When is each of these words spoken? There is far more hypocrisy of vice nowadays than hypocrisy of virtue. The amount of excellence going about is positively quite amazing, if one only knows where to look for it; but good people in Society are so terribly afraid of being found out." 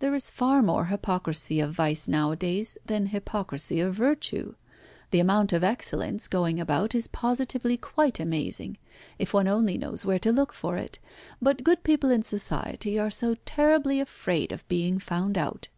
There 0.00 0.16
is 0.16 0.30
far 0.30 0.62
more 0.62 0.86
hypocrisy 0.86 1.60
of 1.60 1.70
vice 1.70 2.08
nowadays 2.08 2.76
than 2.86 3.06
hypocrisy 3.06 3.78
of 3.78 3.94
virtue. 3.94 4.56
The 5.12 5.20
amount 5.20 5.52
of 5.52 5.62
excellence 5.62 6.26
going 6.26 6.58
about 6.58 6.92
is 6.92 7.06
positively 7.06 7.76
quite 7.76 8.18
amazing, 8.18 8.78
if 9.16 9.32
one 9.32 9.46
only 9.46 9.78
knows 9.78 10.04
where 10.04 10.18
to 10.18 10.32
look 10.32 10.52
for 10.52 10.76
it; 10.76 10.98
but 11.40 11.62
good 11.62 11.84
people 11.84 12.10
in 12.10 12.24
Society 12.24 12.98
are 12.98 13.12
so 13.12 13.36
terribly 13.44 14.00
afraid 14.00 14.50
of 14.50 14.66
being 14.66 14.98
found 14.98 15.38
out." 15.38 15.68